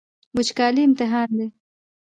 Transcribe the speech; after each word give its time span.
وچکالي 0.35 0.81
امتحان 0.87 1.29
دی. 1.37 1.47